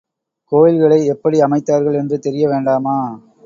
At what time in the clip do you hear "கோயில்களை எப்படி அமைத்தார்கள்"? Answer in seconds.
0.51-1.99